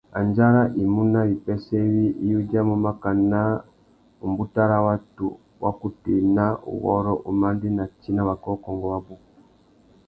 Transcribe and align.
Andjara 0.19 0.61
i 0.81 0.83
mú 0.93 1.01
nà 1.13 1.19
wipêssê 1.29 1.77
iwí 1.89 2.05
i 2.27 2.29
udjamú 2.39 2.75
mákànà 2.85 3.41
râ 4.69 4.77
watu 4.85 5.27
wa 5.63 5.71
kutu 5.79 6.07
ena, 6.21 6.45
uwôrrô, 6.71 7.13
umandēna 7.31 7.83
tsi 7.99 8.09
na 8.15 8.21
wakōkôngô 8.29 8.87
wabú. 8.93 9.13